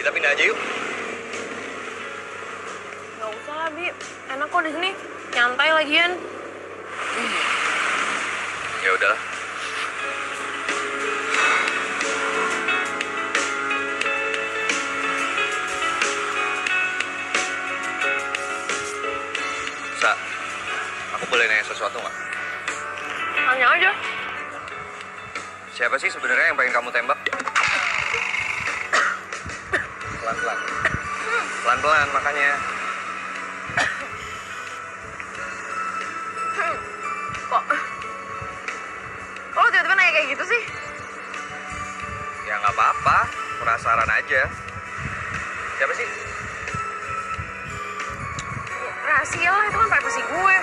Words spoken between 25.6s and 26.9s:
Siapa sih sebenarnya yang pengen kamu